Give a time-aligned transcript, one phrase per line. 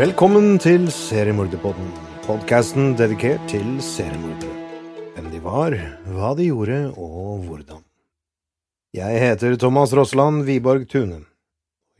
[0.00, 1.90] Velkommen til Seriemorderpodden,
[2.24, 4.54] podkasten dedikert til seriemordere.
[5.12, 5.76] Hvem de var,
[6.14, 7.82] hva de gjorde og hvordan.
[8.96, 11.20] Jeg heter Thomas Rosseland Wiborg Tune.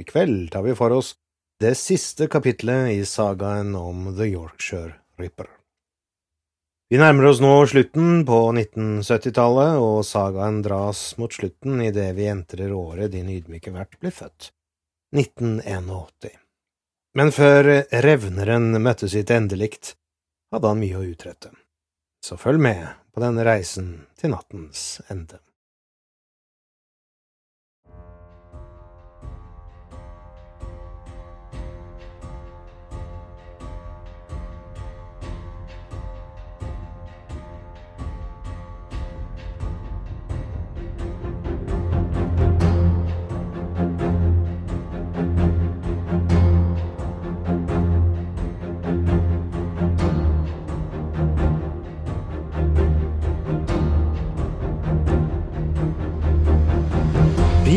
[0.00, 1.12] I kveld tar vi for oss
[1.60, 5.52] det siste kapitlet i sagaen om The Yorkshire Ripper.
[6.88, 12.72] Vi nærmer oss nå slutten på 1970-tallet, og sagaen dras mot slutten idet vi entrer
[12.72, 14.54] året din ydmyke vert blir født,
[15.12, 16.46] 1981.
[17.18, 17.66] Men før
[18.04, 19.96] revneren møtte sitt endelikt,
[20.54, 21.50] hadde han mye å utrette.
[22.22, 25.40] Så følg med på denne reisen til nattens ende.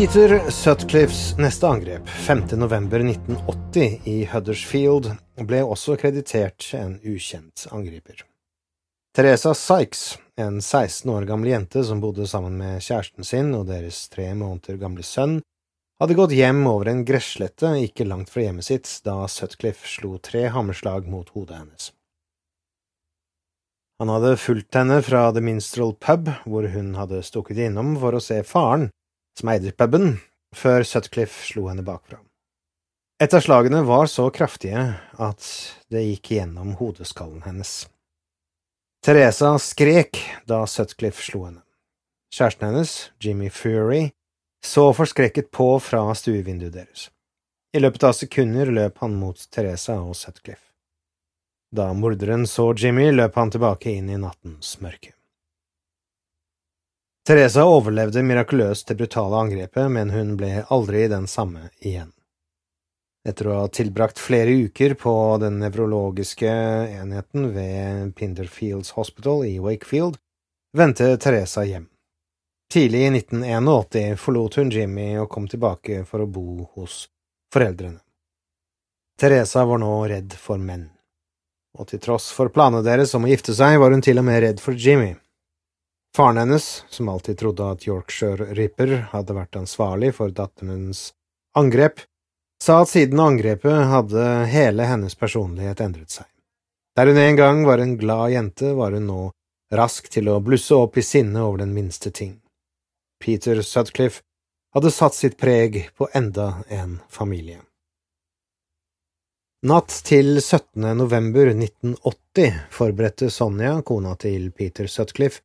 [0.03, 2.41] Peter Sutcliffes neste angrep, 5.
[2.51, 5.05] november 1980 i Huddersfield,
[5.47, 8.25] ble også kreditert en ukjent angriper.
[9.15, 14.01] Teresa Sykes, en 16 år gammel jente som bodde sammen med kjæresten sin og deres
[14.11, 15.37] tre måneder gamle sønn,
[16.03, 20.49] hadde gått hjem over en gresslette ikke langt fra hjemmet sitt da Sutcliffe slo tre
[20.51, 21.93] hammerslag mot hodet hennes.
[24.03, 28.21] Han hadde fulgt henne fra The Minstrel pub, hvor hun hadde stukket innom for å
[28.27, 28.89] se faren,
[29.39, 30.17] som eide puben,
[30.55, 32.19] før Sutcliffe slo henne bakfra.
[33.21, 34.81] Et av slagene var så kraftige
[35.21, 35.49] at
[35.93, 37.85] det gikk gjennom hodeskallen hennes.
[39.03, 41.61] Teresa skrek da Sutcliffe slo henne.
[42.33, 44.09] Kjæresten hennes, Jimmy Fury,
[44.63, 47.09] så forskrekket på fra stuevinduet deres.
[47.73, 50.71] I løpet av sekunder løp han mot Teresa og Sutcliffe.
[51.73, 55.13] Da morderen så Jimmy, løp han tilbake inn i nattens mørke.
[57.23, 62.11] Teresa overlevde mirakuløst det brutale angrepet, men hun ble aldri den samme igjen.
[63.23, 66.51] Etter å ha tilbrakt flere uker på den nevrologiske
[66.99, 70.19] enheten ved Pinderfields Hospital i Wakefield,
[70.75, 71.87] vendte Teresa hjem.
[72.73, 77.05] Tidlig i 1981 forlot hun Jimmy og kom tilbake for å bo hos
[77.55, 78.01] foreldrene.
[79.15, 80.89] Teresa var nå redd for menn,
[81.79, 84.43] og til tross for planene deres om å gifte seg, var hun til og med
[84.43, 85.13] redd for Jimmy.
[86.15, 91.07] Faren hennes, som alltid trodde at Yorkshire Ripper hadde vært ansvarlig for datterens
[91.57, 92.03] angrep,
[92.61, 96.27] sa at siden angrepet hadde hele hennes personlighet endret seg.
[96.93, 99.23] Der hun en gang var en glad jente, var hun nå
[99.73, 102.35] rask til å blusse opp i sinne over den minste ting.
[103.17, 104.21] Peter Sutcliffe
[104.75, 107.63] hadde satt sitt preg på enda en familie.
[109.65, 110.91] Natt til 17.
[110.99, 115.41] november 1980 forberedte Sonja, kona til Peter Sutcliffe,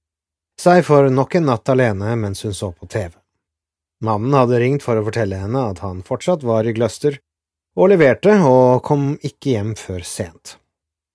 [0.60, 3.12] seg for nok en natt alene mens hun så på TV.
[4.04, 7.18] Mannen hadde ringt for å fortelle henne at han fortsatt var i Gloucester,
[7.78, 10.56] og leverte og kom ikke hjem før sent.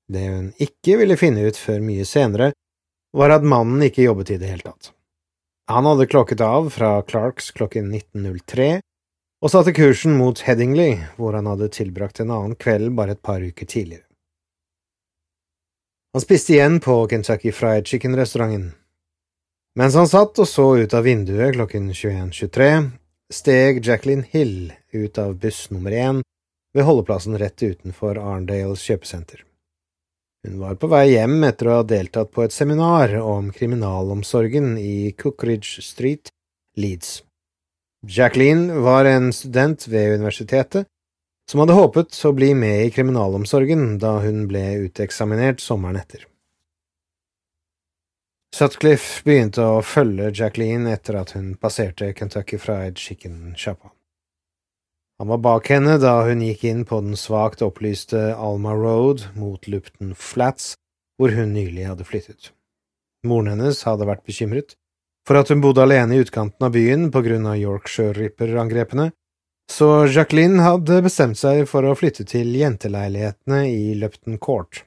[0.08, 2.52] Det hun ikke ville finne ut før mye senere,
[3.14, 4.92] var at mannen ikke jobbet i det hele tatt.
[5.72, 8.82] Han hadde klokket av fra Clarks klokken 19.03
[9.44, 13.44] og satte kursen mot Headingley, hvor han hadde tilbrakt en annen kveld bare et par
[13.44, 14.06] uker tidligere.
[16.14, 18.74] Han spiste igjen på Kentucky Fried Chicken-restauranten.
[19.80, 22.68] Mens han satt og så ut av vinduet klokken 21.23,
[23.34, 26.20] steg Jacqueline Hill ut av buss nummer én
[26.78, 29.42] ved holdeplassen rett utenfor Arndales kjøpesenter.
[30.46, 35.14] Hun var på vei hjem etter å ha deltatt på et seminar om kriminalomsorgen i
[35.18, 36.30] Cookridge Street,
[36.78, 37.24] Leeds.
[38.06, 40.86] Jacqueline var en student ved universitetet
[41.50, 46.28] som hadde håpet å bli med i kriminalomsorgen da hun ble uteksaminert sommeren etter.
[48.54, 53.90] Sutcliffe begynte å følge Jacqueline etter at hun passerte Kentucky Fried Chicken-sjappa.
[55.18, 59.66] Han var bak henne da hun gikk inn på den svakt opplyste Alma Road mot
[59.66, 60.76] Lupton Flats,
[61.18, 62.52] hvor hun nylig hadde flyttet.
[63.26, 64.78] Moren hennes hadde vært bekymret
[65.26, 69.10] for at hun bodde alene i utkanten av byen på grunn av Yorkshire-ripper-angrepene,
[69.72, 74.84] så Jacqueline hadde bestemt seg for å flytte til jenteleilighetene i Lupton Court.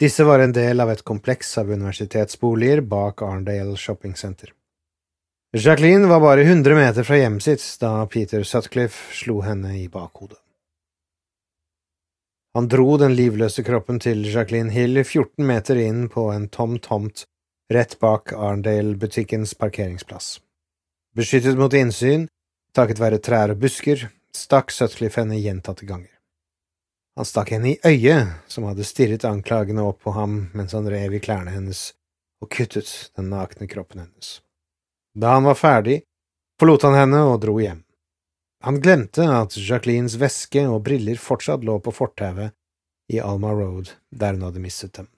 [0.00, 4.52] Disse var en del av et kompleks av universitetsboliger bak Arndale Shopping Center.
[5.56, 10.36] Jacqueline var bare 100 meter fra hjemmet sitt da Peter Sutcliffe slo henne i bakhodet.
[12.56, 17.24] Han dro den livløse kroppen til Jacqueline Hill 14 meter inn på en tom tomt
[17.72, 20.40] rett bak Arndale-butikkens parkeringsplass.
[21.16, 22.28] Beskyttet mot innsyn,
[22.76, 26.15] takket være trær og busker, stakk Sutcliffe henne gjentatte ganger.
[27.16, 31.16] Han stakk henne i øyet, som hadde stirret anklagende opp på ham mens han rev
[31.16, 31.94] i klærne hennes
[32.44, 34.40] og kuttet den nakne kroppen hennes.
[35.16, 36.02] Da han var ferdig,
[36.60, 37.80] forlot han henne og dro hjem.
[38.64, 42.52] Han glemte at Jacquelines veske og briller fortsatt lå på fortauet
[43.12, 45.08] i Alma Road, der hun hadde mistet dem.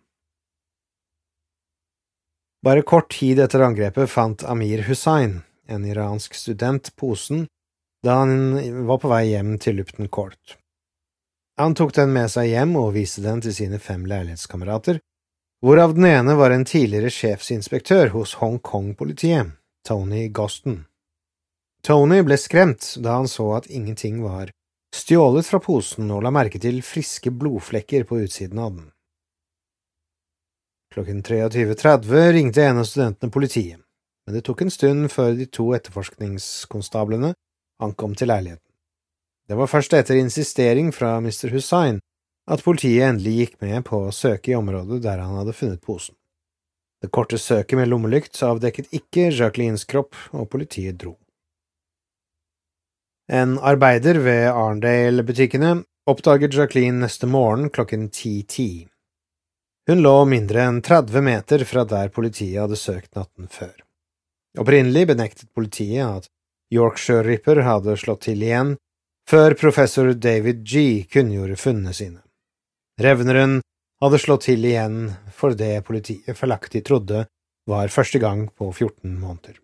[2.63, 7.47] Bare kort tid etter angrepet fant Amir Hussain, en iransk student, posen
[8.07, 10.59] da han var på vei hjem til Lupton Court.
[11.59, 15.01] Han tok den med seg hjem og viste den til sine fem leilighetskamerater,
[15.59, 20.85] hvorav den ene var en tidligere sjefsinspektør hos Hongkong-politiet, Tony Goston.
[21.83, 24.53] Tony ble skremt da han så at ingenting var
[24.95, 28.87] stjålet fra posen og la merke til friske blodflekker på utsiden av den.
[30.95, 33.83] Klokken 23.30 ringte en av studentene politiet,
[34.27, 37.35] men det tok en stund før de to etterforskningskonstablene
[37.83, 38.68] ankom til leiligheten.
[39.49, 41.49] Det var først etter insistering fra Mr.
[41.55, 42.03] Hussain
[42.49, 46.15] at politiet endelig gikk med på å søke i området der han hadde funnet posen.
[47.01, 51.15] Det korte søket med lommelykt avdekket ikke Jacquelines kropp, og politiet dro.
[53.31, 58.89] En arbeider ved Arndale-butikkene oppdaget Jacqueline neste morgen klokken 10.10.
[59.89, 63.77] Hun lå mindre enn 30 meter fra der politiet hadde søkt natten før.
[64.59, 66.29] Opprinnelig benektet politiet at
[66.75, 68.75] Yorkshire Ripper hadde slått til igjen
[69.29, 71.05] før professor David G.
[71.13, 72.23] kunngjorde funnene sine.
[72.99, 73.59] Revneren
[74.01, 77.27] hadde slått til igjen for det politiet feilaktig trodde
[77.69, 79.59] var første gang på 14 måneder.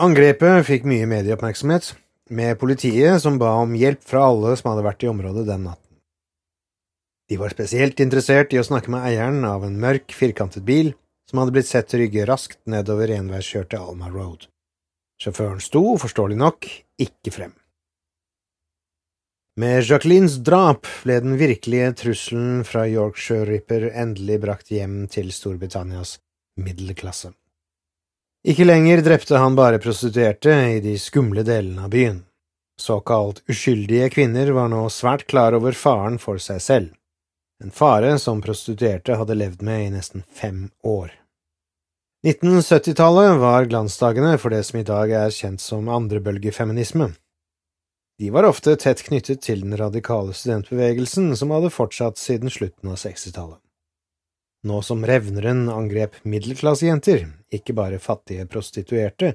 [0.00, 1.94] Angrepet fikk mye medieoppmerksomhet,
[2.30, 5.96] med politiet som ba om hjelp fra alle som hadde vært i området den natten.
[7.30, 10.92] De var spesielt interessert i å snakke med eieren av en mørk, firkantet bil
[11.30, 14.46] som hadde blitt sett rygge raskt nedover enveiskjørte Alma Road.
[15.20, 16.68] Sjåføren sto, forståelig nok,
[17.00, 17.59] ikke frem.
[19.60, 26.14] Med Jacquelines drap ble den virkelige trusselen fra Yorkshire Ripper endelig brakt hjem til Storbritannias
[26.56, 27.34] middelklasse.
[28.46, 32.22] Ikke lenger drepte han bare prostituerte i de skumle delene av byen.
[32.80, 36.90] Såkalt uskyldige kvinner var nå svært klar over faren for seg selv,
[37.60, 41.12] en fare som prostituerte hadde levd med i nesten fem år.
[42.24, 47.12] 1970-tallet var glansdagene for det som i dag er kjent som andrebølgefeminisme.
[48.20, 52.98] De var ofte tett knyttet til den radikale studentbevegelsen som hadde fortsatt siden slutten av
[53.00, 53.56] 60-tallet.
[54.68, 59.32] Nå som revneren angrep middelklassejenter, ikke bare fattige prostituerte,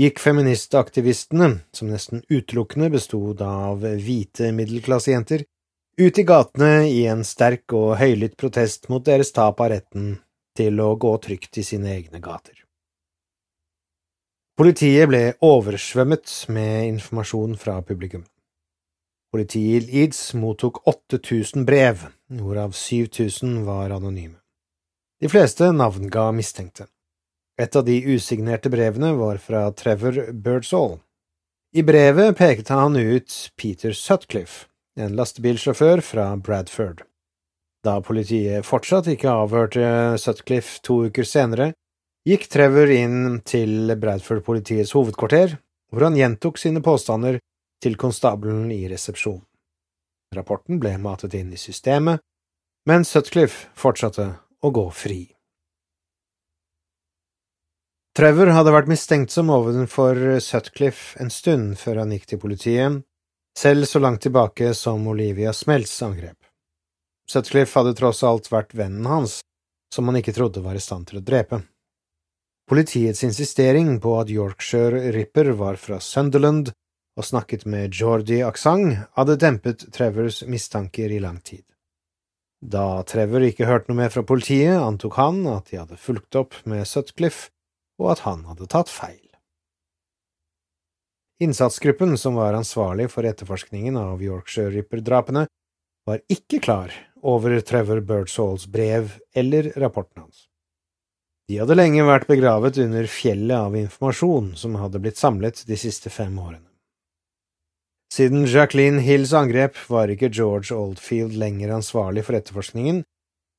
[0.00, 5.44] gikk feministaktivistene, som nesten utelukkende bestod av hvite middelklassejenter,
[6.00, 10.14] ut i gatene i en sterk og høylytt protest mot deres tap av retten
[10.56, 12.56] til å gå trygt i sine egne gater.
[14.54, 18.22] Politiet ble oversvømmet med informasjon fra publikum.
[19.34, 24.38] Politiet i Leeds mottok 8000 brev, hvorav 7000 var anonyme.
[25.18, 26.86] De fleste navnga mistenkte.
[27.58, 31.00] Et av de usignerte brevene var fra Trevor Birdsall.
[31.74, 37.02] I brevet pekte han ut Peter Sutcliffe, en lastebilsjåfør fra Bradford.
[37.82, 41.72] Da politiet fortsatt ikke avhørte Sutcliffe to uker senere,
[42.24, 45.58] gikk Trevor inn til Bradford-politiets hovedkvarter,
[45.92, 47.38] hvor han gjentok sine påstander
[47.84, 49.42] til konstabelen i resepsjon.
[50.34, 52.22] Rapporten ble matet inn i systemet,
[52.88, 54.26] men Sutcliffe fortsatte
[54.64, 55.22] å gå fri.
[58.14, 63.02] Trevor hadde vært mistenksom overfor Sutcliffe en stund før han gikk til politiet,
[63.58, 66.38] selv så langt tilbake som Olivia Smells angrep.
[67.30, 69.40] Sutcliffe hadde tross alt vært vennen hans,
[69.94, 71.62] som han ikke trodde var i stand til å drepe.
[72.70, 76.70] Politiets insistering på at Yorkshire Ripper var fra Sunderland
[77.14, 81.62] og snakket med Geordie aksent, hadde dempet Trevors mistanker i lang tid.
[82.64, 86.56] Da Trevor ikke hørte noe mer fra politiet, antok han at de hadde fulgt opp
[86.64, 87.50] med Sutcliffe,
[88.00, 89.20] og at han hadde tatt feil.
[91.44, 95.44] Innsatsgruppen som var ansvarlig for etterforskningen av Yorkshire Ripper-drapene,
[96.08, 100.46] var ikke klar over Trevor Birdshalls brev eller rapporten hans.
[101.48, 106.12] De hadde lenge vært begravet under fjellet av informasjon som hadde blitt samlet de siste
[106.12, 106.64] fem årene.
[108.14, 113.02] Siden Jacqueline Hills angrep var ikke George Oldfield lenger ansvarlig for etterforskningen,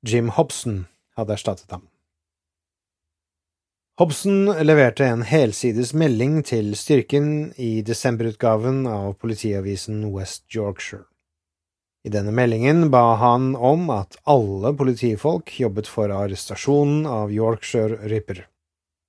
[0.06, 0.86] Jim Hobson
[1.18, 1.84] hadde erstattet ham.
[4.00, 11.06] Hobson leverte en helsides melding til styrken i desemberutgaven av politiavisen West Yorkshire.
[12.06, 18.44] I denne meldingen ba han om at alle politifolk jobbet for arrestasjonen av Yorkshire Ripper,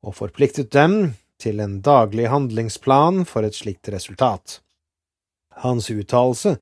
[0.00, 4.62] og forpliktet dem til en daglig handlingsplan for et slikt resultat.
[5.60, 6.56] Hans uttalelse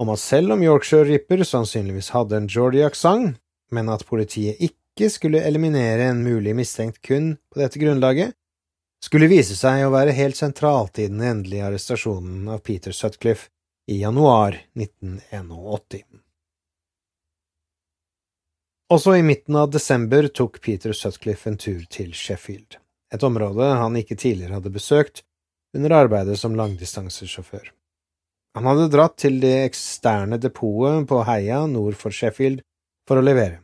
[0.00, 3.40] om at selv om Yorkshire Ripper sannsynligvis hadde en Geordie-aksent,
[3.74, 8.36] men at politiet ikke skulle eliminere en mulig mistenkt kun på dette grunnlaget,
[9.02, 13.50] skulle vise seg å være helt sentralt i den endelige arrestasjonen av Peter Sutcliffe
[13.86, 16.04] i januar 1981.
[18.90, 22.76] Også i midten av desember tok Peter Sutcliffe en tur til Sheffield,
[23.14, 25.22] et område han ikke tidligere hadde besøkt
[25.76, 27.70] under arbeidet som langdistansesjåfør.
[28.58, 32.64] Han hadde dratt til det eksterne depotet på Heia nord for Sheffield
[33.06, 33.60] for å levere.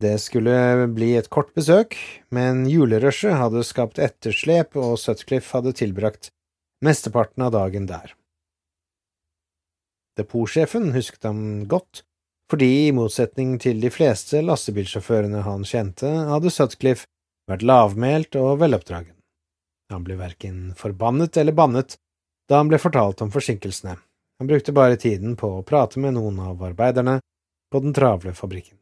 [0.00, 1.94] Det skulle bli et kort besøk,
[2.32, 6.30] men julerushet hadde skapt etterslep, og Sutcliffe hadde tilbrakt
[6.82, 8.14] mesteparten av dagen der.
[10.20, 12.04] Depotsjefen husket ham godt,
[12.50, 17.08] fordi i motsetning til de fleste lastebilsjåførene han kjente, hadde Sutcliffe
[17.50, 19.16] vært lavmælt og veloppdragen.
[19.90, 21.96] Han ble verken forbannet eller bannet
[22.50, 23.96] da han ble fortalt om forsinkelsene,
[24.40, 27.18] han brukte bare tiden på å prate med noen av arbeiderne
[27.70, 28.78] på den travle fabrikken.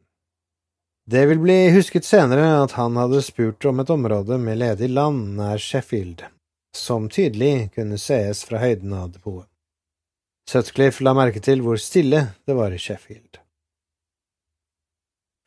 [1.09, 5.35] Det vil bli husket senere at han hadde spurt om et område med ledig land
[5.35, 6.23] nær Sheffield,
[6.71, 9.48] som tydelig kunne sees fra høyden av depotet.
[10.49, 13.37] Sutcliffe la merke til hvor stille det var i Sheffield.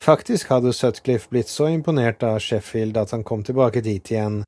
[0.03, 4.43] Faktisk hadde Sutcliffe blitt så imponert av Sheffield at han kom tilbake dit igjen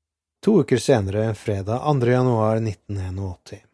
[0.44, 2.06] to uker senere, fredag 2.
[2.11, 3.64] januar 1981.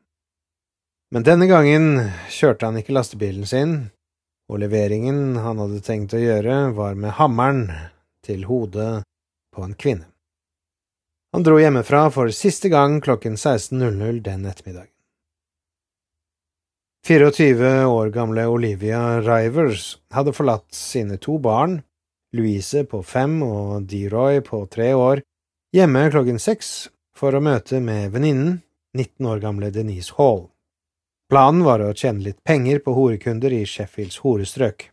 [1.12, 1.88] Men denne gangen
[2.30, 3.75] kjørte han ikke lastebilen sin,
[4.49, 7.66] og leveringen han hadde tenkt å gjøre, var med hammeren
[8.25, 9.02] til hodet
[9.52, 10.06] på en kvinne.
[11.34, 14.94] Han dro hjemmefra for siste gang klokken 16.00 den ettermiddagen.
[17.07, 21.80] 24 år gamle Olivia Rivers hadde forlatt sine to barn,
[22.37, 25.23] Louise på fem og Deroy på tre år,
[25.73, 28.61] hjemme klokken seks for å møte med venninnen,
[28.97, 30.49] 19 år gamle Denise Hall.
[31.33, 34.90] Planen var å tjene litt penger på horekunder i Sheffields horestrøk.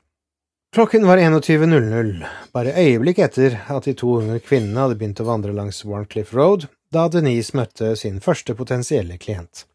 [0.76, 5.56] Klokken var 21.00, bare øyeblikk etter at de to unge kvinnene hadde begynt å vandre
[5.56, 9.68] langs Warncliffe Road, da Denise møtte sin første potensielle klient.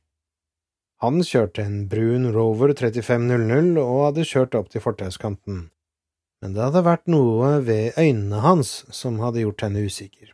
[1.02, 5.64] Han kjørte en brun Rover 3500 og hadde kjørt opp til fortauskanten,
[6.42, 10.30] men det hadde vært noe ved øynene hans som hadde gjort henne usikker.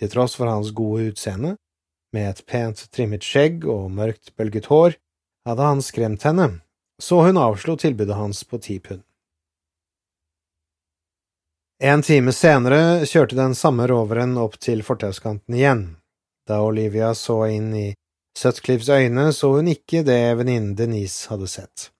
[0.00, 1.58] Til tross for hans gode utseende,
[2.16, 4.96] med et pent trimmet skjegg og mørkt bølget hår,
[5.44, 6.48] hadde han skremt henne,
[6.96, 9.04] så hun avslo tilbudet hans på ti pund.
[11.80, 15.86] En time senere kjørte den samme roveren opp til fortauskanten igjen.
[16.48, 17.88] Da Olivia så inn i
[18.38, 21.90] Sutcliffes øyne, så hun ikke det venninnen Denise hadde sett.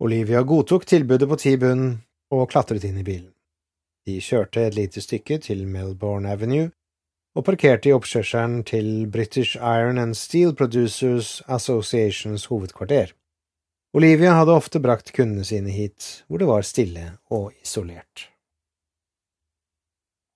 [0.00, 2.00] Olivia godtok tilbudet på ti pund
[2.34, 3.30] og klatret inn i bilen.
[4.04, 6.70] De kjørte et lite stykke til Melbourne Avenue
[7.34, 13.14] og parkerte i oppkjørselen til British Iron and Steel Producers Associations hovedkvarter.
[13.94, 18.28] Olivia hadde ofte brakt kundene sine hit, hvor det var stille og isolert.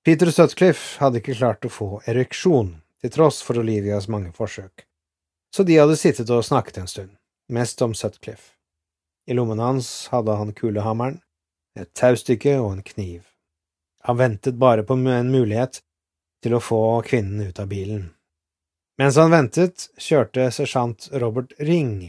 [0.07, 4.88] Peter Sutcliffe hadde ikke klart å få ereksjon, til tross for Olivias mange forsøk,
[5.55, 7.17] så de hadde sittet og snakket en stund,
[7.53, 8.55] mest om Sutcliffe.
[9.29, 11.21] I lommen hans hadde han kulehammeren,
[11.79, 13.27] et taustykke og en kniv.
[14.09, 15.83] Han ventet bare på en mulighet
[16.43, 18.07] til å få kvinnen ut av bilen.
[18.99, 22.09] Mens han ventet, kjørte sersjant Robert Ring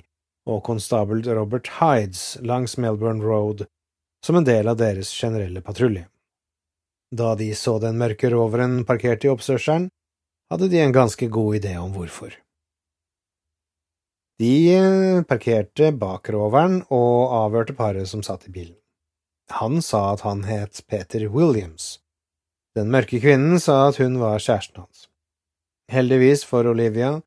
[0.49, 3.67] og konstabel Robert Hides langs Melbourne Road
[4.25, 6.07] som en del av deres generelle patrulje.
[7.15, 9.89] Da de så den mørke roveren parkert i oppkjørselen,
[10.49, 12.33] hadde de en ganske god idé om hvorfor.
[14.39, 18.77] De eh, parkerte bak roveren og avhørte paret som satt i bilen.
[19.59, 21.97] Han sa at han het Peter Williams,
[22.77, 25.07] den mørke kvinnen sa at hun var kjæresten hans.
[25.91, 27.17] Heldigvis for Olivia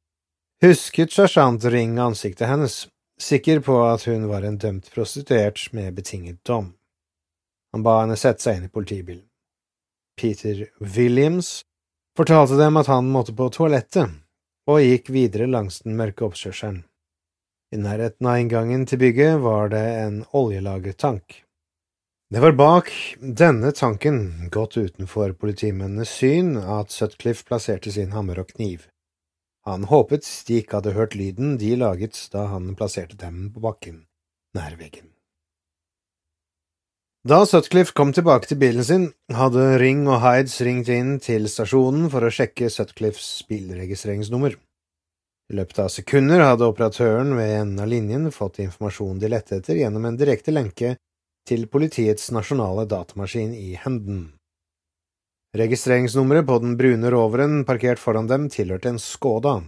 [0.62, 2.87] husket sersjant Ring ansiktet hennes,
[3.21, 6.71] sikker på at hun var en dømt prostituert med betinget dom.
[7.75, 9.26] Han ba henne sette seg inn i politibilen.
[10.16, 11.64] Peter Williams
[12.16, 14.16] fortalte dem at han måtte på toalettet,
[14.71, 16.85] og gikk videre langs den mørke oppkjørselen.
[17.73, 21.38] I nærheten av inngangen til bygget var det en oljelagertank.
[22.33, 24.19] Det var bak denne tanken,
[24.52, 28.85] godt utenfor politimennenes syn, at Sutcliffe plasserte sin hammer og kniv.
[29.64, 34.02] Han håpet de ikke hadde hørt lyden de laget da han plasserte dem på bakken,
[34.57, 35.09] nær veggen.
[37.25, 42.11] Da Sutcliffe kom tilbake til bilen sin, hadde Ring og Hides ringt inn til stasjonen
[42.12, 44.59] for å sjekke Sutcliffes bilregistreringsnummer.
[45.52, 49.76] I løpet av sekunder hadde operatøren ved enden av linjen fått informasjonen de lette etter
[49.76, 50.94] gjennom en direkte lenke
[51.49, 54.30] til politiets nasjonale datamaskin i Henden.
[55.52, 59.59] Registreringsnummeret på den brune roveren parkert foran dem tilhørte en Skoda.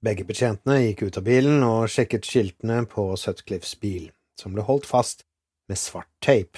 [0.00, 4.08] Begge betjentene gikk ut av bilen og sjekket skiltene på Sutcliffs bil,
[4.40, 5.26] som ble holdt fast
[5.68, 6.56] med svart teip.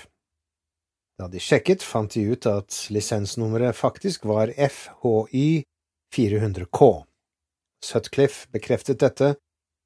[1.18, 5.64] Da de sjekket, fant de ut at lisensnummeret faktisk var FHY
[6.14, 7.02] 400K.
[7.84, 9.34] Sutcliffe bekreftet dette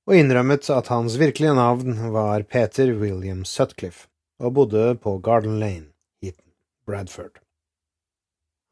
[0.07, 4.07] og innrømmet at hans virkelige navn var Peter William Sutcliffe
[4.43, 5.91] og bodde på Garden Lane,
[6.23, 6.53] Heaton,
[6.87, 7.41] Bradford.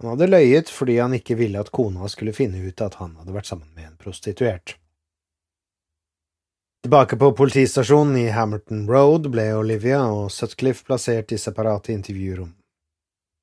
[0.02, 3.35] Han hadde løyet fordi han ikke ville at kona skulle finne ut at han hadde
[3.35, 4.76] vært sammen med en prostituert.
[6.85, 12.50] Tilbake på politistasjonen i Hamilton Road ble Olivia og Sutcliffe plassert i separate intervjurom.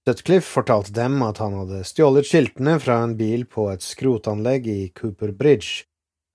[0.07, 4.81] Sutcliffe fortalte dem at han hadde stjålet skiltene fra en bil på et skrotanlegg i
[4.97, 5.85] Cooper Bridge,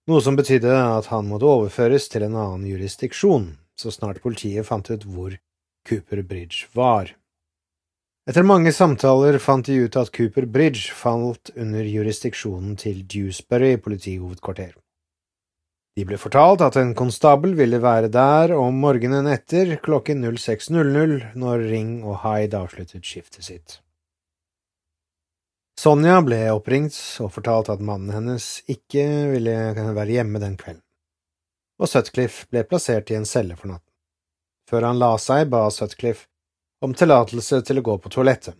[0.06, 4.88] noe som betydde at han måtte overføres til en annen jurisdiksjon så snart politiet fant
[4.90, 5.34] ut hvor
[5.88, 7.10] Cooper Bridge var.
[8.26, 14.74] Etter mange samtaler fant de ut at Cooper Bridge falt under jurisdiksjonen til Dewsbury politihovedkvarter.
[15.96, 21.64] De ble fortalt at en konstabel ville være der om morgenen etter klokken 06.00 når
[21.70, 23.78] Ring og Hyde avsluttet skiftet sitt.
[25.80, 29.56] Sonja ble oppringt og fortalt at mannen hennes ikke ville
[29.96, 30.84] være hjemme den kvelden,
[31.80, 33.92] og Sutcliffe ble plassert i en celle for natten.
[34.68, 36.28] Før han la seg, ba Sutcliffe
[36.84, 38.56] om tillatelse til å gå på toalettet.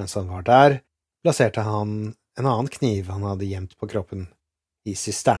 [0.00, 0.80] Mens han var der,
[1.24, 4.28] plasserte han en annen kniv han hadde gjemt på kroppen,
[4.88, 5.40] i sisternen.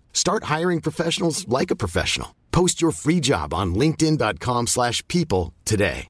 [0.13, 2.29] Start hiring professionals like a professional.
[2.51, 6.07] Post your free job on linkedin.com/people slash people today.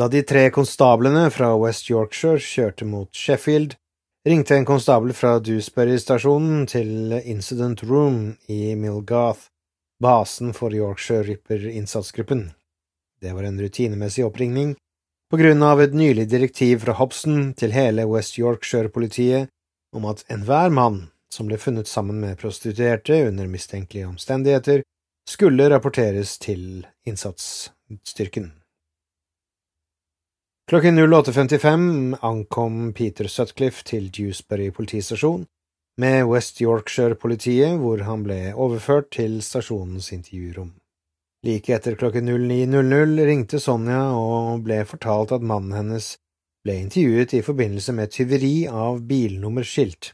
[0.00, 3.74] Da de tre konstablene fra West Yorkshire kjørte mot Sheffield,
[4.24, 9.50] ringte en konstabel fra Dewsbury-stasjonen til Incident Room i Milgath,
[10.00, 12.46] basen for Yorkshire Ripper-innsatsgruppen.
[13.20, 14.72] Det var en rutinemessig oppringning
[15.30, 19.50] på grunn av et nylig direktiv fra Hobson til hele West Yorkshire-politiet
[19.94, 24.82] om at enhver mann som ble funnet sammen med prostituerte under mistenkelige omstendigheter,
[25.28, 28.50] skulle rapporteres til innsatsstyrken.
[30.70, 35.46] Klokken 08.55 ankom Peter Sutcliffe til Dewsbury politistasjon
[35.98, 40.79] med West Yorkshire-politiet, hvor han ble overført til stasjonens intervjurom.
[41.46, 46.12] Like etter klokken 09.00 ringte Sonja og ble fortalt at mannen hennes
[46.60, 50.12] ble intervjuet i forbindelse med tyveri av bilnummerskilt.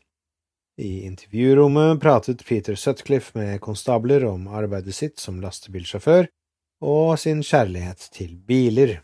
[0.79, 6.31] I intervjurommet pratet Peter Sutcliffe med konstabler om arbeidet sitt som lastebilsjåfør
[6.87, 9.01] og sin kjærlighet til biler.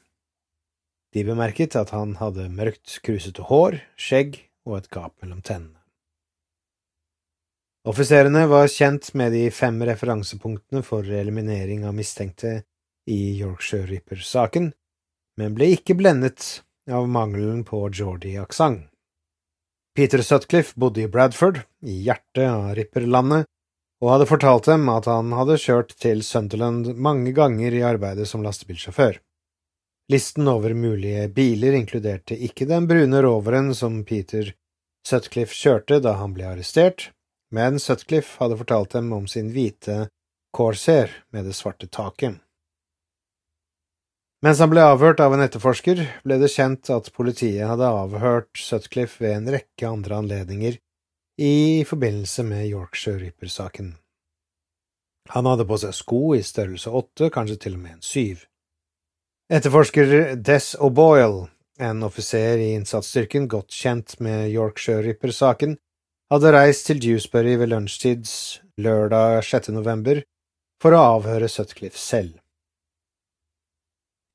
[1.12, 5.81] De bemerket at han hadde mørkt, krusete hår, skjegg og et gap mellom tennene.
[7.88, 12.60] Offiserene var kjent med de fem referansepunktene for eliminering av mistenkte
[13.10, 14.68] i Yorkshire Ripper-saken,
[15.40, 18.86] men ble ikke blendet av mangelen på Geordie-aksent.
[19.98, 23.48] Peter Sutcliffe bodde i Bradford, i hjertet av Ripper-landet,
[24.02, 28.46] og hadde fortalt dem at han hadde kjørt til Sunderland mange ganger i arbeidet som
[28.46, 29.18] lastebilsjåfør.
[30.10, 34.54] Listen over mulige biler inkluderte ikke den brune roveren som Peter
[35.06, 37.10] Sutcliffe kjørte da han ble arrestert,
[37.52, 40.06] men Sutcliffe hadde fortalt dem om sin hvite
[40.56, 42.40] Corsair med det svarte taket.
[44.42, 49.22] Mens han ble avhørt av en etterforsker, ble det kjent at politiet hadde avhørt Sutcliffe
[49.22, 50.80] ved en rekke andre anledninger
[51.38, 53.94] i forbindelse med Yorkshire Ripper-saken.
[55.30, 58.42] Han hadde på seg sko i størrelse åtte, kanskje til og med en syv.
[59.52, 61.46] Etterforsker Des O'Boyle,
[61.78, 65.76] en offiser i innsatsstyrken godt kjent med Yorkshire Ripper-saken,
[66.32, 69.66] hadde reist til Dewsbury ved lunsjtids lørdag 6.
[69.76, 70.22] november
[70.80, 72.38] for å avhøre Sutcliffe selv.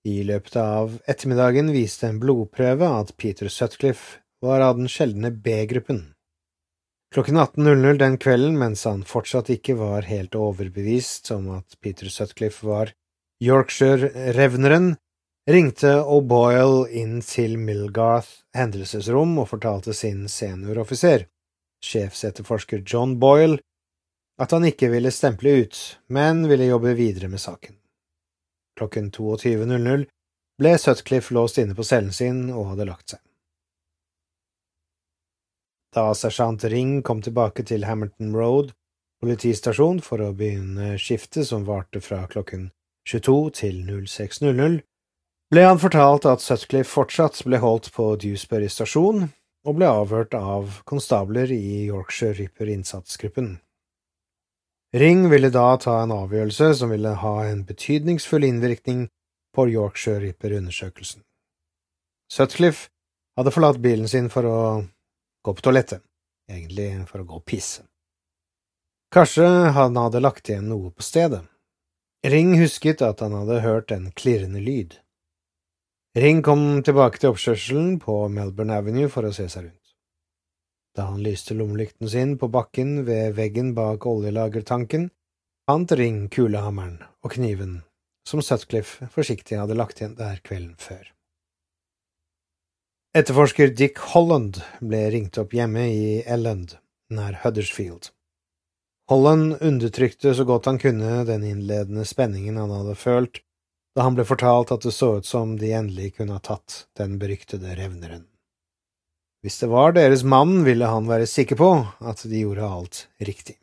[0.05, 6.03] I løpet av ettermiddagen viste en blodprøve at Peter Sutcliffe var av den sjeldne B-gruppen.
[7.15, 12.67] Klokken 18.00 den kvelden, mens han fortsatt ikke var helt overbevist om at Peter Sutcliffe
[12.67, 12.91] var
[13.41, 14.91] Yorkshire-revneren,
[15.49, 21.25] ringte O'Boyle inn til Milgarth hendelsesrom og fortalte sin senioroffiser,
[21.83, 23.59] sjefsetterforsker John Boyle,
[24.41, 25.77] at han ikke ville stemple ut,
[26.13, 27.77] men ville jobbe videre med saken.
[28.77, 30.05] Klokken 22.00
[30.57, 33.21] ble Sutcliffe låst inne på cellen sin og hadde lagt seg.
[35.95, 38.75] Da sersjant Ring kom tilbake til Hamilton Road
[39.21, 42.69] politistasjon for å begynne skiftet som varte fra klokken
[43.07, 44.81] 22 til 06.00,
[45.53, 49.29] ble han fortalt at Sutcliffe fortsatt ble holdt på Dewsbury stasjon
[49.67, 53.57] og ble avhørt av konstabler i Yorkshire Ripper innsatsgruppen.
[54.95, 59.09] Ring ville da ta en avgjørelse som ville ha en betydningsfull innvirkning
[59.55, 61.25] på Yorkshire Ripper-undersøkelsen.
[62.31, 62.87] Sutcliffe
[63.35, 64.59] hadde forlatt bilen sin for å
[65.43, 65.99] gå på toalettet,
[66.47, 67.83] egentlig for å gå og pisse.
[69.11, 71.43] Kanskje han hadde lagt igjen noe på stedet.
[72.27, 74.97] Ring husket at han hadde hørt en klirrende lyd.
[76.17, 79.91] Ring kom tilbake til oppkjørselen på Melbourne Avenue for å se seg rundt.
[80.97, 85.11] Da han lyste lommelykten sin på bakken ved veggen bak oljelagertanken,
[85.69, 87.75] fant Ring kulehammeren og kniven
[88.25, 91.05] som Sutcliffe forsiktig hadde lagt igjen der kvelden før.
[93.13, 96.79] Etterforsker Dick Holland ble ringt opp hjemme i Elland,
[97.13, 98.09] nær Huddersfield.
[99.13, 103.43] Holland undertrykte så godt han kunne den innledende spenningen han hadde følt
[103.97, 107.15] da han ble fortalt at det så ut som de endelig kunne ha tatt den
[107.17, 108.27] beryktede revneren.
[109.41, 111.69] Hvis det var deres mann, ville han være sikker på
[112.05, 113.55] at de gjorde alt riktig.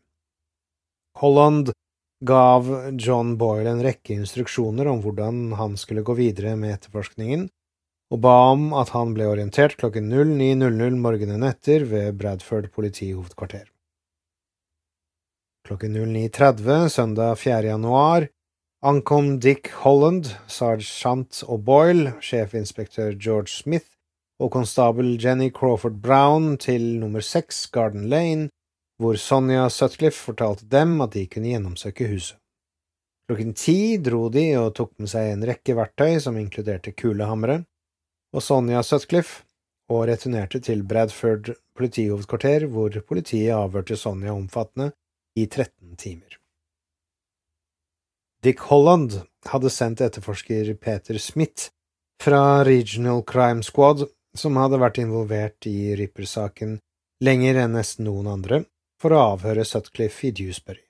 [1.22, 1.70] Holland
[2.26, 2.66] gav
[2.98, 7.46] John Boyle en rekke instruksjoner om hvordan han skulle gå videre med etterforskningen,
[8.10, 13.68] og ba om at han ble orientert klokken 09.00 morgenen etter ved Bradford politihovedkvarter.
[15.68, 17.68] Klokken 09.30 søndag 4.
[17.70, 18.26] januar
[18.84, 23.94] ankom Dick Holland, sersjant O'Boyle, sjefinspektør George Smith
[24.42, 28.50] og konstabel Jenny Crawford Brown til nummer seks Garden Lane,
[29.00, 32.36] hvor Sonja Sutcliffe fortalte dem at de kunne gjennomsøke huset.
[33.24, 37.62] Klokken ti dro de og tok med seg en rekke verktøy som inkluderte kulehammere,
[38.36, 39.46] og Sonja Sutcliffe,
[39.88, 44.92] og returnerte til Bradford politihovedkvarter, hvor politiet avhørte Sonja omfattende
[45.36, 46.43] i 13 timer.
[48.44, 51.70] Dick Holland hadde sendt etterforsker Peter Smith
[52.22, 54.02] fra Regional Crime Squad
[54.36, 56.74] som hadde vært involvert i Ripper-saken
[57.24, 58.58] lenger enn nesten noen andre,
[59.00, 60.82] for å avhøre Sutcliffe i Dewsbury.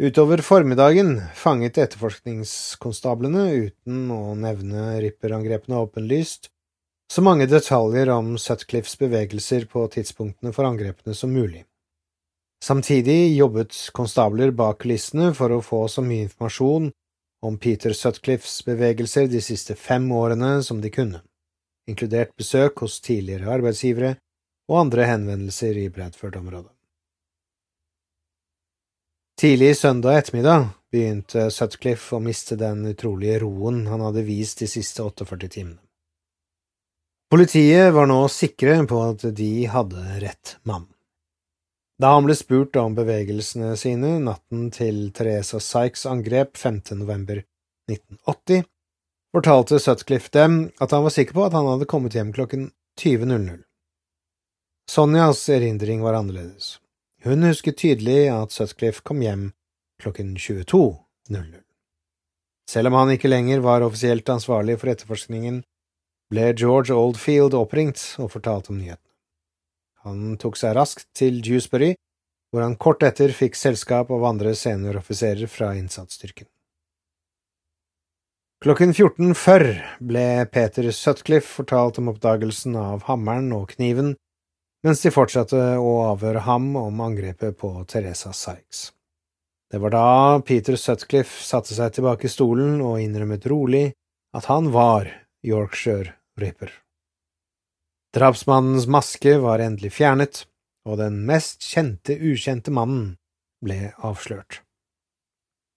[0.00, 6.48] Utover formiddagen fanget etterforskningskonstablene, uten å nevne Ripper-angrepene åpenlyst,
[7.12, 11.66] så mange detaljer om Sutcliffes bevegelser på tidspunktene for angrepene som mulig.
[12.62, 16.92] Samtidig jobbet konstabler bak kulissene for å få så mye informasjon
[17.42, 21.24] om Peter Sutcliffes bevegelser de siste fem årene som de kunne
[21.90, 24.12] inkludert besøk hos tidligere arbeidsgivere
[24.70, 26.70] og andre henvendelser i Bradford-området.
[29.42, 35.02] Tidlig søndag ettermiddag begynte Sutcliffe å miste den utrolige roen han hadde vist de siste
[35.02, 35.80] 48 timene.
[37.32, 40.91] Politiet var nå sikre på at de hadde rett mann.
[42.02, 46.80] Da han ble spurt om bevegelsene sine natten til Teresa Sykes angrep 5.
[46.98, 47.44] november
[47.92, 48.64] 1980,
[49.30, 53.60] fortalte Sutcliffe dem at han var sikker på at han hadde kommet hjem klokken 20.00.
[54.90, 56.80] Sonjas erindring var annerledes.
[57.22, 59.52] Hun husket tydelig at Sutcliffe kom hjem
[60.02, 61.54] klokken 22.00.
[62.66, 65.62] Selv om han ikke lenger var offisielt ansvarlig for etterforskningen,
[66.34, 69.11] ble George Oldfield oppringt og fortalt om nyhetene.
[70.06, 71.92] Han tok seg raskt til Dewsbury,
[72.52, 76.48] hvor han kort etter fikk selskap av andre senioroffiserer fra innsatsstyrken.
[78.62, 84.12] Klokken 14.40 ble Peter Sutcliffe fortalt om oppdagelsen av hammeren og kniven,
[84.86, 88.90] mens de fortsatte å avhøre ham om angrepet på Teresa Sykes.
[89.72, 90.06] Det var da
[90.44, 93.86] Peter Sutcliffe satte seg tilbake i stolen og innrømmet rolig
[94.36, 95.08] at han var
[95.42, 96.81] Yorkshire Ripper.
[98.12, 100.44] Drapsmannens maske var endelig fjernet,
[100.84, 103.14] og den mest kjente ukjente mannen
[103.64, 104.60] ble avslørt.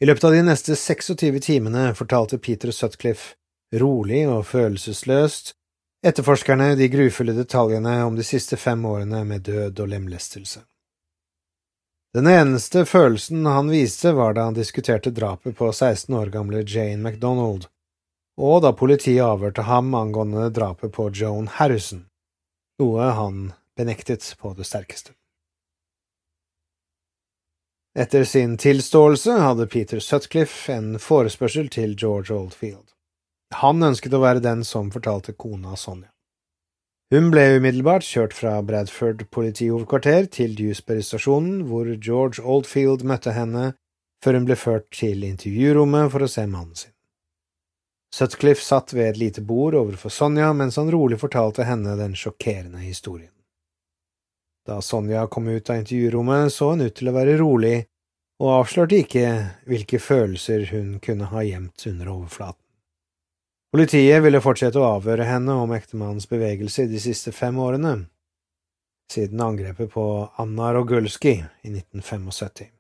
[0.04, 3.38] I løpet av de neste 26 timene fortalte Peter Sutcliffe,
[3.80, 5.54] rolig og følelsesløst,
[6.06, 10.66] etterforskerne de grufulle detaljene om de siste fem årene med død og lemlestelse.
[12.16, 17.00] Den eneste følelsen han viste, var da han diskuterte drapet på 16 år gamle Jane
[17.04, 17.70] MacDonald,
[18.36, 22.06] og da politiet avhørte ham angående drapet på Joan Harrison,
[22.82, 25.14] noe han benektet på det sterkeste.
[27.96, 32.92] Etter sin tilståelse hadde Peter Sutcliffe en forespørsel til George Oldfield.
[33.56, 36.12] Han ønsket å være den som fortalte kona Sonja.
[37.14, 43.76] Hun ble umiddelbart kjørt fra Bradford politihovedkvarter til Dewsbury-stasjonen, hvor George Oldfield møtte henne
[44.26, 46.95] før hun ble ført til intervjurommet for å se mannen sin.
[48.16, 52.80] Sutcliffe satt ved et lite bord overfor Sonja mens han rolig fortalte henne den sjokkerende
[52.80, 53.34] historien.
[54.66, 57.76] Da Sonja kom ut av intervjurommet, så hun ut til å være rolig
[58.40, 59.32] og avslørte ikke
[59.68, 62.62] hvilke følelser hun kunne ha gjemt under overflaten.
[63.76, 67.98] Politiet ville fortsette å avhøre henne om ektemannens bevegelse de siste fem årene,
[69.12, 70.08] siden angrepet på
[70.40, 72.72] Anna Rogulski i 1975.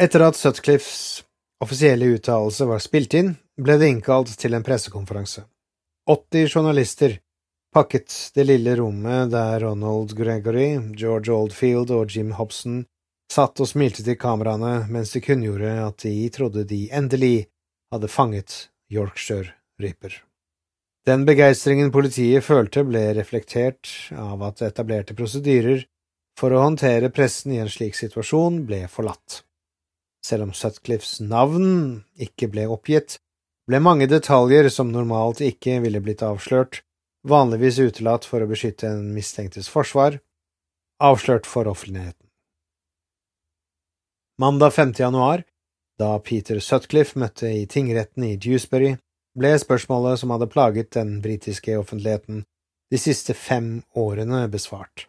[0.00, 1.20] Etter at Sutcliffes
[1.64, 5.46] offisielle uttalelse var spilt inn, ble det innkalt til en pressekonferanse.
[6.10, 7.18] 80 journalister
[7.74, 12.84] pakket det lille rommet der Ronald Gregory, George Oldfield og Jim Hobson
[13.32, 17.48] satt og smilte til kameraene mens de kunngjorde at de trodde de endelig
[17.92, 20.20] hadde fanget Yorkshire Ripper.
[21.04, 25.82] Den begeistringen politiet følte, ble reflektert av at etablerte prosedyrer
[26.38, 29.42] for å håndtere pressen i en slik situasjon ble forlatt.
[30.24, 33.18] Selv om Sutcliffes navn ikke ble oppgitt,
[33.68, 36.80] ble mange detaljer som normalt ikke ville blitt avslørt,
[37.28, 40.20] vanligvis utelatt for å beskytte en mistenktes forsvar,
[41.00, 42.20] avslørt for offentligheten.
[44.40, 44.96] Mandag 5.
[44.98, 45.44] januar
[45.98, 48.96] da Peter Sutcliffe møtte i tingretten i Dewsbury,
[49.38, 52.44] ble spørsmålet som hadde plaget den britiske offentligheten
[52.90, 55.08] de siste fem årene, besvart.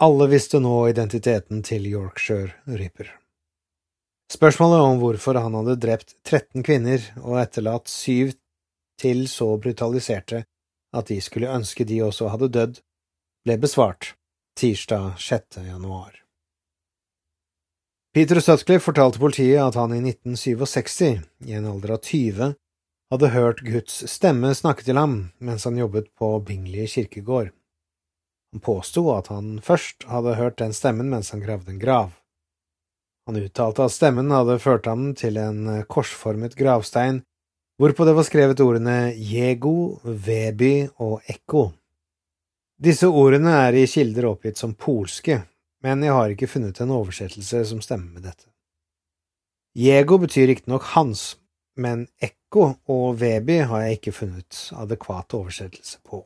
[0.00, 3.10] Alle visste nå identiteten til Yorkshire Ripper.
[4.28, 8.34] Spørsmålet om hvorfor han hadde drept 13 kvinner og etterlatt syv
[9.00, 10.42] til så brutaliserte
[10.96, 12.80] at de skulle ønske de også hadde dødd,
[13.46, 14.12] ble besvart
[14.58, 15.60] tirsdag 6.
[15.68, 16.12] januar.
[18.14, 22.54] Peter Sutcliffe fortalte politiet at han i 1967, i en alder av 20,
[23.12, 27.52] hadde hørt Guds stemme snakke til ham mens han jobbet på Bingley kirkegård.
[28.52, 32.12] Han påsto at han først hadde hørt den stemmen mens han gravde en grav.
[33.28, 37.18] Han uttalte at stemmen hadde ført ham til en korsformet gravstein,
[37.76, 41.66] hvorpå det var skrevet ordene Jego, Veby og Ekko.
[42.80, 45.42] Disse ordene er i kilder oppgitt som polske,
[45.84, 48.48] men jeg har ikke funnet en oversettelse som stemmer med dette.
[49.76, 51.36] Jego betyr riktignok hans,
[51.76, 56.22] men ekko og Veby har jeg ikke funnet adekvat oversettelse på.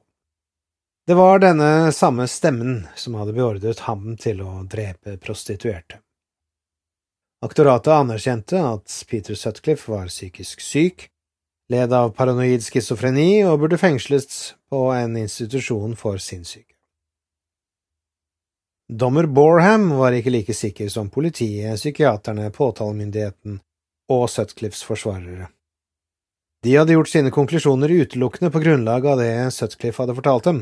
[1.03, 5.99] Det var denne samme stemmen som hadde beordret ham til å drepe prostituerte.
[7.43, 11.09] Aktoratet anerkjente at Peter Sutcliffe var psykisk syk,
[11.73, 16.77] led av paranoid schizofreni og burde fengsles på en institusjon for sinnssyke.
[18.93, 23.59] Dommer Borham var ikke like sikker som politiet, psykiaterne, påtalemyndigheten
[24.13, 25.49] og Sutcliffes forsvarere.
[26.63, 30.61] De hadde gjort sine konklusjoner utelukkende på grunnlag av det Sutcliffe hadde fortalt dem.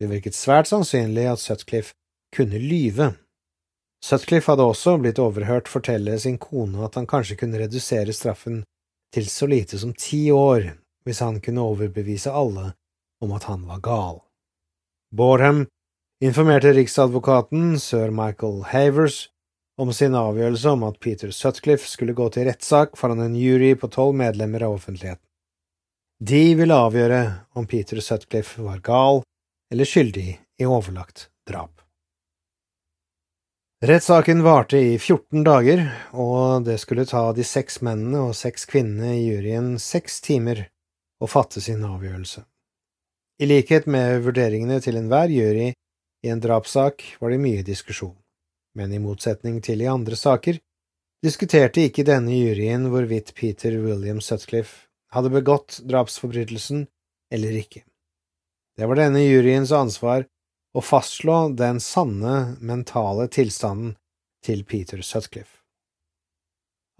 [0.00, 1.94] Det virket svært sannsynlig at Sutcliffe
[2.34, 3.12] kunne lyve.
[4.04, 8.62] Sutcliffe hadde også blitt overhørt fortelle sin kone at han kanskje kunne redusere straffen
[9.14, 10.70] til så lite som ti år
[11.04, 12.72] hvis han kunne overbevise alle
[13.20, 14.20] om at han var gal.
[15.12, 15.66] Boreham
[16.24, 19.26] informerte riksadvokaten sir Michael Havers
[19.80, 23.88] om sin avgjørelse om at Peter Sutcliffe skulle gå til rettssak foran en jury på
[23.92, 25.24] tolv medlemmer av offentligheten.
[26.20, 27.20] De ville avgjøre
[27.56, 29.22] om Peter Sutcliffe var gal
[29.72, 30.28] eller skyldig
[30.60, 31.79] i overlagt drap.
[33.82, 39.14] Rettssaken varte i 14 dager, og det skulle ta de seks mennene og seks kvinnene
[39.16, 40.66] i juryen seks timer
[41.16, 42.42] å fatte sin avgjørelse.
[43.40, 48.12] I likhet med vurderingene til enhver jury i en drapssak var det mye diskusjon,
[48.76, 50.58] men i motsetning til i andre saker
[51.24, 56.84] diskuterte ikke denne juryen hvorvidt Peter William Sutcliffe hadde begått drapsforbrytelsen
[57.32, 57.86] eller ikke.
[58.76, 60.28] Det var denne juryens ansvar
[60.74, 63.96] å fastslå den sanne mentale tilstanden
[64.44, 65.58] til Peter Sutcliffe.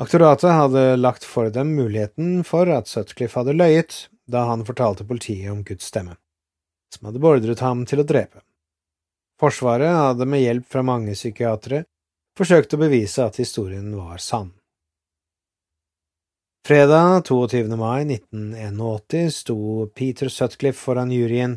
[0.00, 5.50] Aktoratet hadde lagt for dem muligheten for at Sutcliffe hadde løyet da han fortalte politiet
[5.52, 6.16] om Guds stemme,
[6.94, 8.40] som hadde beordret ham til å drepe.
[9.40, 11.85] Forsvaret hadde med hjelp fra mange psykiatere
[12.37, 14.52] forsøkt å bevise at historien var sann.
[16.66, 17.76] Fredag 22.
[17.76, 21.56] mai 1981 sto Peter Sutcliffe foran juryen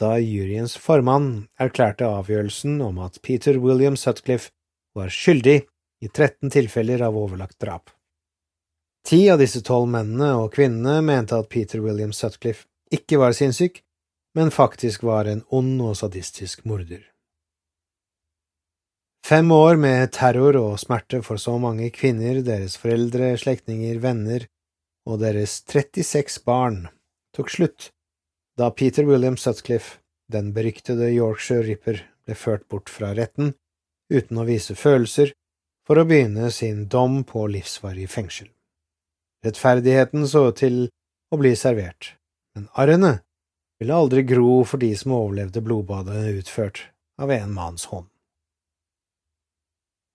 [0.00, 4.50] da juryens formann erklærte avgjørelsen om at Peter William Sutcliffe
[4.94, 5.60] var skyldig
[6.04, 7.90] i 13 tilfeller av overlagt drap.
[9.04, 13.82] Ti av disse tolv mennene og kvinnene mente at Peter William Sutcliffe ikke var sinnssyk,
[14.34, 17.02] men faktisk var en ond og sadistisk morder.
[19.24, 24.44] Fem år med terror og smerte for så mange kvinner, deres foreldre, slektninger, venner
[25.08, 26.82] og deres 36 barn
[27.36, 27.93] tok slutt
[28.58, 29.98] da Peter William Sutcliffe,
[30.32, 33.52] den beryktede Yorkshire Ripper, ble ført bort fra retten
[34.12, 35.34] uten å vise følelser
[35.84, 38.48] for å begynne sin dom på livsvarig fengsel.
[39.44, 40.86] Rettferdigheten så til
[41.34, 42.14] å bli servert,
[42.54, 43.18] men arrene
[43.80, 46.86] ville aldri gro for de som overlevde blodbadet utført
[47.20, 48.08] av en manns hånd.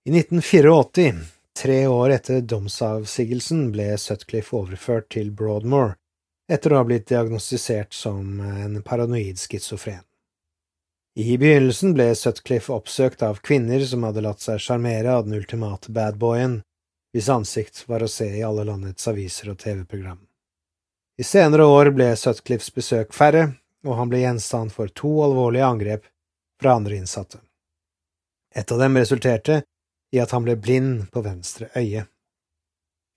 [0.08, 1.12] I 1984,
[1.54, 5.94] tre år etter domsavsigelsen, ble Sutcliffe overført til Broadmoor,
[6.50, 10.02] etter å ha blitt diagnostisert som en paranoid schizofren.
[11.18, 15.90] I begynnelsen ble Sutcliffe oppsøkt av kvinner som hadde latt seg sjarmere av den ultimate
[15.94, 16.60] badboyen,
[17.12, 20.20] hvis ansikt var å se i alle landets aviser og TV-program.
[21.18, 23.50] I senere år ble Sutcliffes besøk færre,
[23.86, 26.06] og han ble gjenstand for to alvorlige angrep
[26.62, 27.40] fra andre innsatte.
[28.54, 29.62] Et av dem resulterte
[30.14, 32.06] i at han ble blind på venstre øye.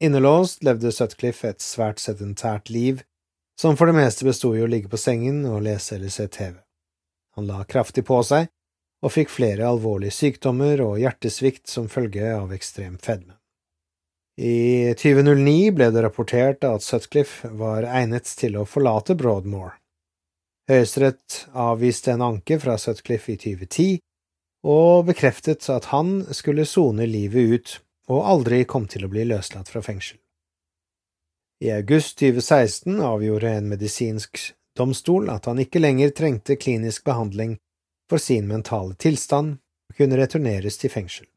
[0.03, 3.03] Innelåst levde Sutcliffe et svært sedentært liv
[3.59, 6.57] som for det meste bestod i å ligge på sengen og lese eller se TV.
[7.35, 8.49] Han la kraftig på seg
[9.03, 13.35] og fikk flere alvorlige sykdommer og hjertesvikt som følge av ekstrem fedme.
[14.39, 19.75] I 2009 ble det rapportert at Sutcliffe var egnet til å forlate Broadmoor.
[20.71, 23.99] Høyesterett avviste en anke fra Sutcliffe i 2010
[24.63, 27.77] og bekreftet at han skulle sone livet ut
[28.13, 30.22] og aldri kom til å bli løslatt fra fengsel.
[31.61, 37.57] I august 2016 avgjorde en medisinsk domstol at han ikke lenger trengte klinisk behandling
[38.09, 41.27] for sin mentale tilstand og kunne returneres til fengsel.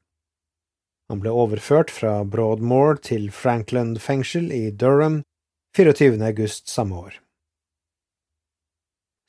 [1.09, 5.23] Han ble overført fra Broadmoor til Frankland fengsel i Durham
[5.77, 6.19] 24.
[6.25, 7.21] august samme år.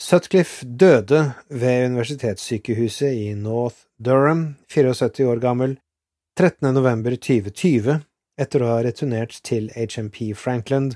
[0.02, 5.80] Sutcliffe døde ved universitetssykehuset i North Durham, 74 år gammel,
[6.38, 6.74] 13.
[6.74, 8.00] november 2020
[8.38, 10.96] etter å ha returnert til HMP Frankland,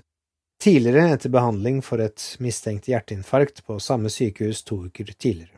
[0.61, 5.57] tidligere etter behandling for et mistenkt hjerteinfarkt på samme sykehus to uker tidligere.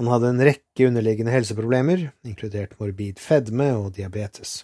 [0.00, 4.62] Han hadde en rekke underliggende helseproblemer, inkludert morbid fedme og diabetes.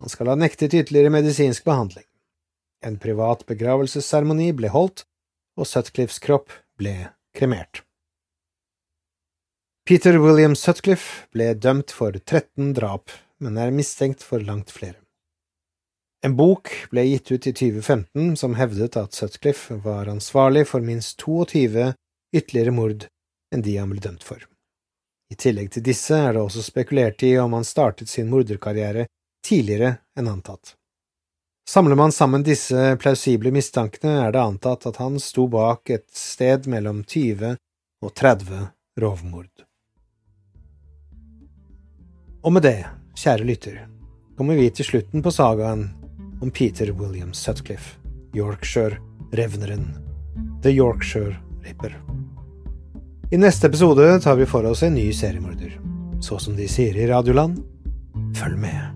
[0.00, 2.06] Han skal ha nektet ytterligere medisinsk behandling.
[2.84, 5.04] En privat begravelsesseremoni ble holdt,
[5.56, 7.82] og Sutcliffes kropp ble kremert.
[9.86, 15.05] Peter William Sutcliffe ble dømt for 13 drap, men er mistenkt for langt flere.
[16.24, 21.20] En bok ble gitt ut i 2015 som hevdet at Sutcliffe var ansvarlig for minst
[21.20, 21.92] 22
[22.36, 23.06] ytterligere mord
[23.54, 24.40] enn de han ble dømt for.
[25.30, 29.06] I tillegg til disse er det også spekulert i om han startet sin morderkarriere
[29.46, 30.74] tidligere enn antatt.
[31.68, 36.68] Samler man sammen disse plausible mistankene, er det antatt at han sto bak et sted
[36.70, 37.56] mellom 20
[38.06, 38.68] og 30
[39.02, 39.50] rovmord.
[42.46, 42.78] Og med det,
[43.18, 43.80] kjære lytter,
[44.38, 45.88] kommer vi til slutten på sagaen
[46.40, 47.98] om Peter William Sutcliffe,
[48.34, 49.86] Yorkshire-revneren,
[50.62, 51.96] The Yorkshire Ripper.
[53.30, 55.80] I neste episode tar vi for oss en ny seriemorder.
[56.20, 57.58] Så som de sier i Radioland,
[58.36, 58.95] følg med.